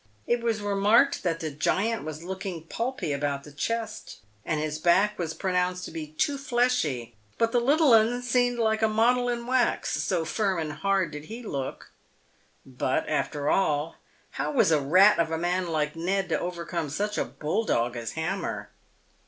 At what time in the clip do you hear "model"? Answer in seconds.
8.87-9.29